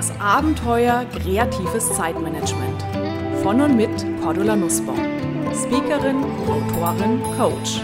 [0.00, 2.82] Das Abenteuer kreatives Zeitmanagement.
[3.42, 3.90] Von und mit
[4.22, 4.96] Cordula Nussbaum.
[5.52, 7.82] Speakerin, Autorin, Coach.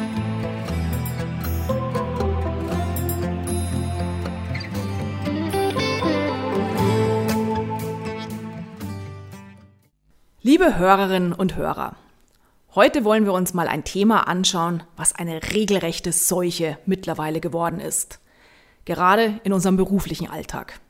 [10.41, 11.97] Liebe Hörerinnen und Hörer,
[12.75, 18.21] heute wollen wir uns mal ein Thema anschauen, was eine regelrechte Seuche mittlerweile geworden ist.
[18.87, 20.81] Gerade in unserem beruflichen Alltag.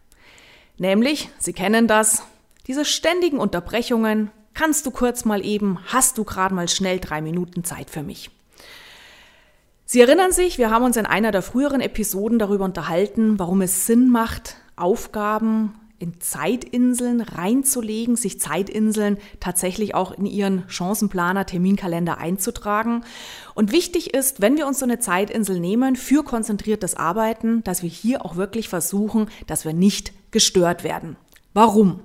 [0.79, 2.23] Nämlich, Sie kennen das,
[2.67, 7.65] diese ständigen Unterbrechungen, kannst du kurz mal eben, hast du gerade mal schnell drei Minuten
[7.65, 8.31] Zeit für mich.
[9.85, 13.87] Sie erinnern sich, wir haben uns in einer der früheren Episoden darüber unterhalten, warum es
[13.87, 23.03] Sinn macht, Aufgaben in Zeitinseln reinzulegen, sich Zeitinseln tatsächlich auch in ihren Chancenplaner, Terminkalender einzutragen.
[23.55, 27.91] Und wichtig ist, wenn wir uns so eine Zeitinsel nehmen für konzentriertes Arbeiten, dass wir
[27.91, 31.17] hier auch wirklich versuchen, dass wir nicht gestört werden.
[31.55, 32.01] Warum?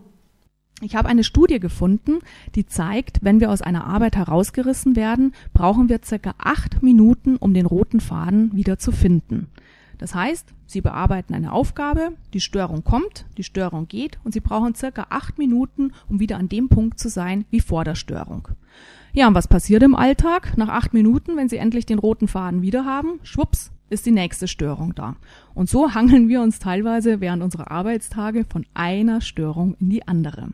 [0.84, 2.20] Ich habe eine Studie gefunden,
[2.56, 7.54] die zeigt, wenn wir aus einer Arbeit herausgerissen werden, brauchen wir circa acht Minuten, um
[7.54, 9.52] den roten Faden wieder zu finden.
[10.02, 14.74] Das heißt, Sie bearbeiten eine Aufgabe, die Störung kommt, die Störung geht und Sie brauchen
[14.74, 18.48] circa acht Minuten, um wieder an dem Punkt zu sein wie vor der Störung.
[19.14, 20.58] Ja, und was passiert im Alltag?
[20.58, 24.48] Nach acht Minuten, wenn Sie endlich den roten Faden wieder haben, schwupps, ist die nächste
[24.48, 25.18] Störung da.
[25.54, 30.48] Und so hangeln wir uns teilweise während unserer Arbeitstage von einer Störung in die andere.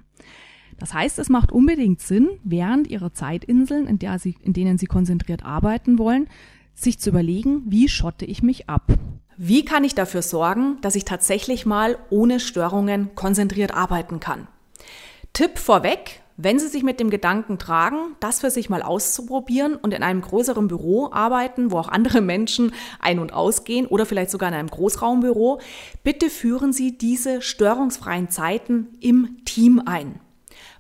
[0.78, 4.88] Das heißt, es macht unbedingt Sinn, während Ihrer Zeitinseln, in, der Sie, in denen Sie
[4.88, 6.28] konzentriert arbeiten wollen,
[6.74, 8.92] sich zu überlegen, wie schotte ich mich ab?
[9.40, 14.48] Wie kann ich dafür sorgen, dass ich tatsächlich mal ohne Störungen konzentriert arbeiten kann?
[15.34, 19.94] Tipp vorweg, wenn Sie sich mit dem Gedanken tragen, das für sich mal auszuprobieren und
[19.94, 24.50] in einem größeren Büro arbeiten, wo auch andere Menschen ein- und ausgehen oder vielleicht sogar
[24.50, 25.62] in einem Großraumbüro,
[26.04, 30.20] bitte führen Sie diese störungsfreien Zeiten im Team ein.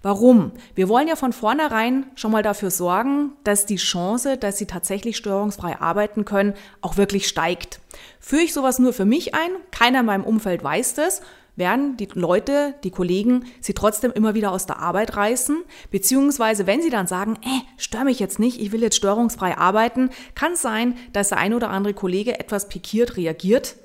[0.01, 0.51] Warum?
[0.75, 5.17] Wir wollen ja von vornherein schon mal dafür sorgen, dass die Chance, dass Sie tatsächlich
[5.17, 7.79] störungsfrei arbeiten können, auch wirklich steigt.
[8.19, 11.21] Führe ich sowas nur für mich ein, keiner in meinem Umfeld weiß das,
[11.57, 16.81] werden die Leute, die Kollegen, sie trotzdem immer wieder aus der Arbeit reißen, beziehungsweise wenn
[16.81, 20.61] sie dann sagen, äh, stör mich jetzt nicht, ich will jetzt störungsfrei arbeiten, kann es
[20.61, 23.75] sein, dass der ein oder andere Kollege etwas pikiert reagiert.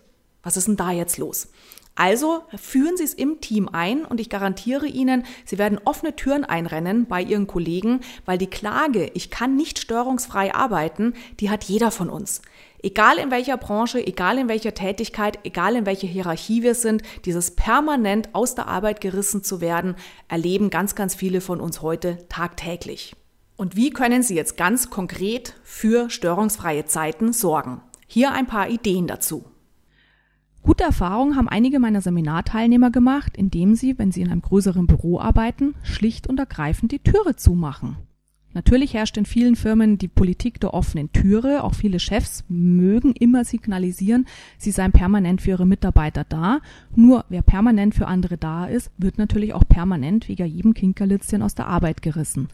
[0.43, 1.49] Was ist denn da jetzt los?
[1.95, 6.45] Also führen Sie es im Team ein und ich garantiere Ihnen, Sie werden offene Türen
[6.45, 11.91] einrennen bei Ihren Kollegen, weil die Klage, ich kann nicht störungsfrei arbeiten, die hat jeder
[11.91, 12.41] von uns.
[12.83, 17.53] Egal in welcher Branche, egal in welcher Tätigkeit, egal in welcher Hierarchie wir sind, dieses
[17.53, 19.95] permanent aus der Arbeit gerissen zu werden,
[20.29, 23.15] erleben ganz, ganz viele von uns heute tagtäglich.
[23.57, 27.83] Und wie können Sie jetzt ganz konkret für störungsfreie Zeiten sorgen?
[28.09, 29.52] Hier ein paar Ideen dazu.
[30.63, 35.19] Gute Erfahrungen haben einige meiner Seminarteilnehmer gemacht, indem sie, wenn sie in einem größeren Büro
[35.19, 37.97] arbeiten, schlicht und ergreifend die Türe zumachen.
[38.55, 41.65] Natürlich herrscht in vielen Firmen die Politik der offenen Türe.
[41.65, 44.27] Auch viele Chefs mögen immer signalisieren,
[44.59, 46.61] sie seien permanent für ihre Mitarbeiter da.
[46.95, 51.55] Nur wer permanent für andere da ist, wird natürlich auch permanent wegen jedem Kinkerlitzchen aus
[51.55, 52.49] der Arbeit gerissen.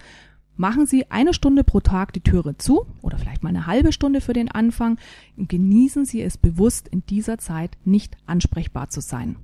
[0.61, 4.21] Machen Sie eine Stunde pro Tag die Türe zu oder vielleicht mal eine halbe Stunde
[4.21, 4.99] für den Anfang
[5.37, 9.37] und genießen Sie es bewusst, in dieser Zeit nicht ansprechbar zu sein.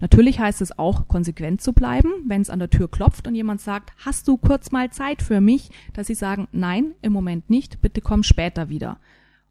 [0.00, 3.60] Natürlich heißt es auch, konsequent zu bleiben, wenn es an der Tür klopft und jemand
[3.60, 7.80] sagt, hast du kurz mal Zeit für mich, dass Sie sagen, nein, im Moment nicht,
[7.80, 8.98] bitte komm später wieder.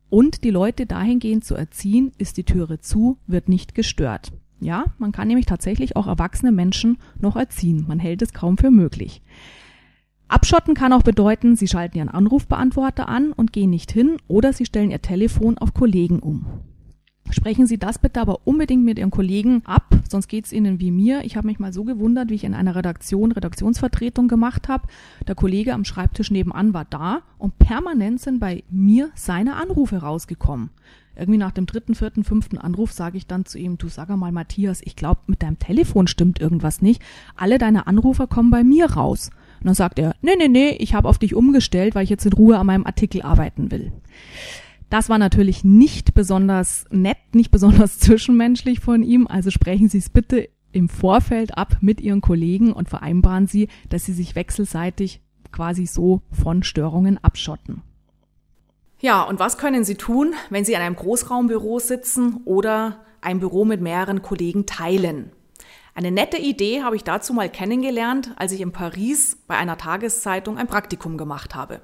[0.09, 4.33] Und die Leute dahingehend zu erziehen, ist die Türe zu, wird nicht gestört.
[4.59, 7.85] Ja, man kann nämlich tatsächlich auch erwachsene Menschen noch erziehen.
[7.87, 9.21] Man hält es kaum für möglich.
[10.27, 14.65] Abschotten kann auch bedeuten, Sie schalten Ihren Anrufbeantworter an und gehen nicht hin oder Sie
[14.65, 16.45] stellen Ihr Telefon auf Kollegen um.
[17.31, 20.91] Sprechen Sie das bitte aber unbedingt mit Ihren Kollegen ab, sonst geht es Ihnen wie
[20.91, 21.25] mir.
[21.25, 24.87] Ich habe mich mal so gewundert, wie ich in einer Redaktion Redaktionsvertretung gemacht habe.
[25.27, 30.69] Der Kollege am Schreibtisch nebenan war da und permanent sind bei mir seine Anrufe rausgekommen.
[31.15, 34.31] Irgendwie nach dem dritten, vierten, fünften Anruf sage ich dann zu ihm, du sag mal
[34.31, 37.01] Matthias, ich glaube, mit deinem Telefon stimmt irgendwas nicht.
[37.35, 39.29] Alle deine Anrufer kommen bei mir raus.
[39.65, 42.27] Und dann sagt er, nee, nee, nee, ich habe auf dich umgestellt, weil ich jetzt
[42.27, 43.91] in Ruhe an meinem Artikel arbeiten will.
[44.91, 49.25] Das war natürlich nicht besonders nett, nicht besonders zwischenmenschlich von ihm.
[49.25, 54.05] Also sprechen Sie es bitte im Vorfeld ab mit Ihren Kollegen und vereinbaren Sie, dass
[54.05, 55.21] Sie sich wechselseitig
[55.51, 57.81] quasi so von Störungen abschotten.
[58.99, 63.65] Ja, und was können Sie tun, wenn Sie in einem Großraumbüro sitzen oder ein Büro
[63.65, 65.31] mit mehreren Kollegen teilen?
[65.97, 70.57] Eine nette Idee habe ich dazu mal kennengelernt, als ich in Paris bei einer Tageszeitung
[70.57, 71.79] ein Praktikum gemacht habe.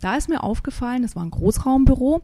[0.00, 2.22] Da ist mir aufgefallen, es war ein Großraumbüro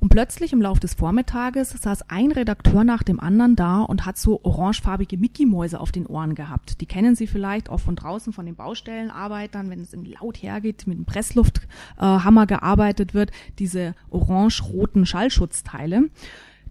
[0.00, 4.16] und plötzlich im Laufe des Vormittages saß ein Redakteur nach dem anderen da und hat
[4.16, 6.80] so orangefarbige Mickey-Mäuse auf den Ohren gehabt.
[6.80, 10.86] Die kennen Sie vielleicht auch von draußen von den Baustellenarbeitern, wenn es in laut hergeht,
[10.86, 16.08] mit dem Presslufthammer äh, gearbeitet wird, diese orange-roten Schallschutzteile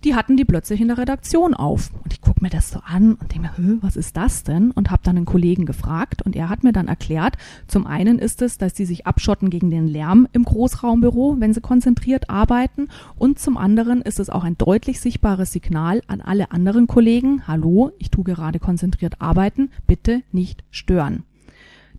[0.05, 1.89] die hatten die plötzlich in der Redaktion auf.
[2.03, 4.69] Und ich gucke mir das so an und denke mir, was ist das denn?
[4.71, 7.37] Und habe dann einen Kollegen gefragt und er hat mir dann erklärt,
[7.67, 11.61] zum einen ist es, dass die sich abschotten gegen den Lärm im Großraumbüro, wenn sie
[11.61, 12.89] konzentriert arbeiten.
[13.17, 17.91] Und zum anderen ist es auch ein deutlich sichtbares Signal an alle anderen Kollegen, hallo,
[17.97, 21.23] ich tue gerade konzentriert arbeiten, bitte nicht stören.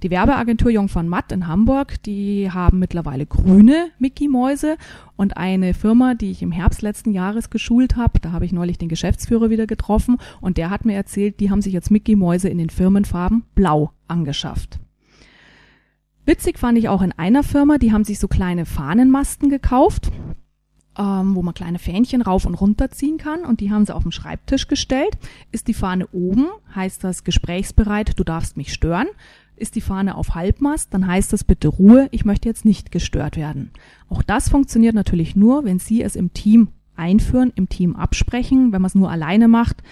[0.03, 4.77] Die Werbeagentur Jung von Matt in Hamburg, die haben mittlerweile grüne Mickey-Mäuse
[5.17, 8.77] und eine Firma, die ich im Herbst letzten Jahres geschult habe, da habe ich neulich
[8.77, 12.59] den Geschäftsführer wieder getroffen und der hat mir erzählt, die haben sich jetzt Mickey-Mäuse in
[12.59, 14.79] den Firmenfarben blau angeschafft.
[16.27, 20.11] Witzig fand ich auch in einer Firma, die haben sich so kleine Fahnenmasten gekauft,
[20.99, 24.03] ähm, wo man kleine Fähnchen rauf und runter ziehen kann und die haben sie auf
[24.03, 25.17] dem Schreibtisch gestellt.
[25.53, 29.09] Ist die Fahne oben, heißt das gesprächsbereit, du darfst mich stören
[29.57, 33.37] ist die Fahne auf Halbmast, dann heißt das bitte Ruhe, ich möchte jetzt nicht gestört
[33.37, 33.71] werden.
[34.09, 38.73] Auch das funktioniert natürlich nur, wenn Sie es im Team einführen, im Team absprechen.
[38.73, 39.83] Wenn man es nur alleine macht,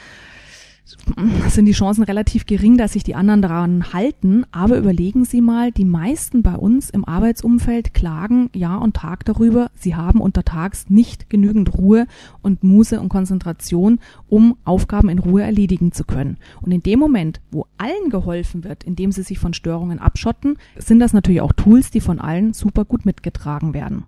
[1.49, 4.45] sind die Chancen relativ gering, dass sich die anderen daran halten.
[4.53, 9.71] Aber überlegen Sie mal, die meisten bei uns im Arbeitsumfeld klagen Jahr und Tag darüber,
[9.75, 12.07] sie haben untertags nicht genügend Ruhe
[12.43, 13.99] und Muße und Konzentration,
[14.29, 16.37] um Aufgaben in Ruhe erledigen zu können.
[16.61, 21.01] Und in dem Moment, wo allen geholfen wird, indem sie sich von Störungen abschotten, sind
[21.01, 24.05] das natürlich auch Tools, die von allen super gut mitgetragen werden.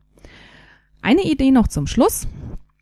[1.01, 2.27] Eine Idee noch zum Schluss.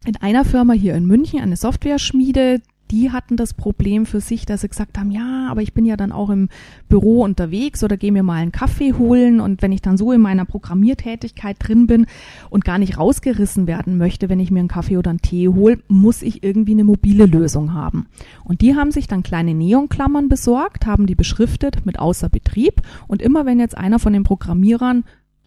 [0.06, 2.60] In einer Firma hier in München, eine Software-Schmiede,
[2.90, 5.96] die hatten das Problem für sich, dass sie gesagt haben, ja, aber ich bin ja
[5.96, 6.48] dann auch im
[6.88, 10.20] Büro unterwegs oder gehe mir mal einen Kaffee holen und wenn ich dann so in
[10.20, 12.06] meiner Programmiertätigkeit drin bin
[12.50, 15.78] und gar nicht rausgerissen werden möchte, wenn ich mir einen Kaffee oder einen Tee hole,
[15.88, 18.06] muss ich irgendwie eine mobile Lösung haben.
[18.44, 23.22] Und die haben sich dann kleine Neonklammern besorgt, haben die beschriftet mit außer Betrieb und
[23.22, 25.04] immer wenn jetzt einer von den Programmierern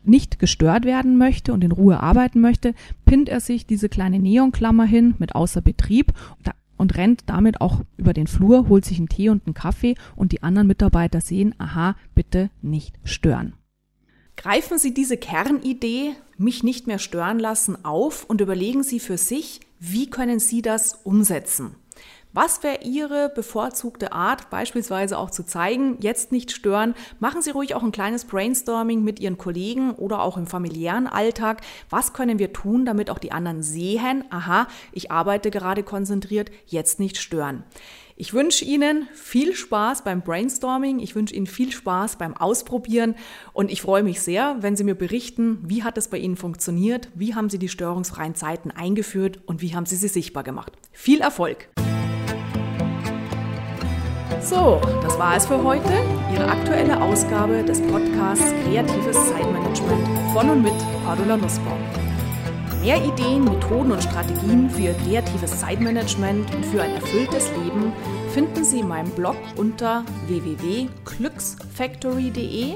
[0.08, 2.74] nicht gestört werden möchte und in Ruhe arbeiten möchte,
[3.06, 6.14] pinnt er sich diese kleine Neonklammer hin mit außer Betrieb.
[6.44, 9.96] Da und rennt damit auch über den Flur, holt sich einen Tee und einen Kaffee
[10.16, 13.54] und die anderen Mitarbeiter sehen, aha, bitte nicht stören.
[14.36, 19.62] Greifen Sie diese Kernidee, mich nicht mehr stören lassen, auf und überlegen Sie für sich,
[19.80, 21.76] wie können Sie das umsetzen.
[22.40, 26.94] Was wäre Ihre bevorzugte Art, beispielsweise auch zu zeigen, jetzt nicht stören?
[27.20, 31.62] Machen Sie ruhig auch ein kleines Brainstorming mit Ihren Kollegen oder auch im familiären Alltag.
[31.90, 37.00] Was können wir tun, damit auch die anderen sehen, aha, ich arbeite gerade konzentriert, jetzt
[37.00, 37.64] nicht stören?
[38.16, 41.00] Ich wünsche Ihnen viel Spaß beim Brainstorming.
[41.00, 43.16] Ich wünsche Ihnen viel Spaß beim Ausprobieren.
[43.52, 47.10] Und ich freue mich sehr, wenn Sie mir berichten, wie hat es bei Ihnen funktioniert?
[47.16, 49.40] Wie haben Sie die störungsfreien Zeiten eingeführt?
[49.48, 50.74] Und wie haben Sie sie sichtbar gemacht?
[50.92, 51.70] Viel Erfolg!
[54.42, 55.92] So, das war es für heute.
[56.34, 60.74] Ihre aktuelle Ausgabe des Podcasts Kreatives Zeitmanagement von und mit
[61.06, 61.78] Cordula Nussbaum.
[62.82, 67.92] Mehr Ideen, Methoden und Strategien für kreatives Zeitmanagement und für ein erfülltes Leben
[68.34, 72.76] finden Sie in meinem Blog unter www.glücksfactory.de,